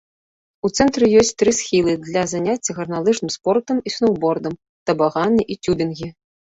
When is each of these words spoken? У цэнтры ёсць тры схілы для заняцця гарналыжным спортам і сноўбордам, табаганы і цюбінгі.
У 0.69 0.69
цэнтры 0.79 1.09
ёсць 1.23 1.31
тры 1.41 1.53
схілы 1.59 1.93
для 2.09 2.23
заняцця 2.33 2.71
гарналыжным 2.79 3.31
спортам 3.37 3.85
і 3.87 3.97
сноўбордам, 4.01 4.53
табаганы 4.89 5.41
і 5.51 5.63
цюбінгі. 5.65 6.09